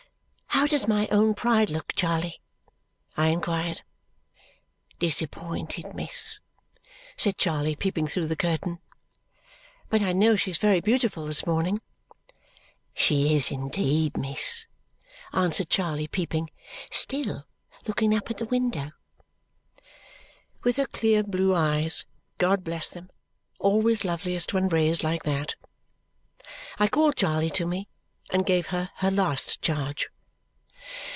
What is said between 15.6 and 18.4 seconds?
Charley, peeping. "Still looking up at